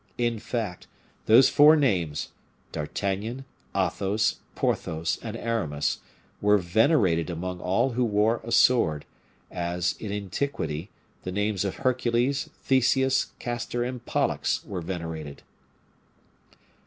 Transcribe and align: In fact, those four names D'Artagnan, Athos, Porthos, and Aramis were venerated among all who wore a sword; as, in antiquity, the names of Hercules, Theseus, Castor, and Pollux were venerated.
In 0.17 0.39
fact, 0.39 0.87
those 1.27 1.47
four 1.49 1.75
names 1.75 2.31
D'Artagnan, 2.71 3.45
Athos, 3.75 4.37
Porthos, 4.55 5.19
and 5.21 5.37
Aramis 5.37 5.99
were 6.41 6.57
venerated 6.57 7.29
among 7.29 7.59
all 7.61 7.91
who 7.91 8.03
wore 8.03 8.41
a 8.43 8.51
sword; 8.51 9.05
as, 9.51 9.93
in 9.99 10.11
antiquity, 10.11 10.89
the 11.21 11.31
names 11.31 11.63
of 11.63 11.75
Hercules, 11.75 12.49
Theseus, 12.63 13.27
Castor, 13.37 13.83
and 13.83 14.03
Pollux 14.03 14.65
were 14.65 14.81
venerated. 14.81 15.43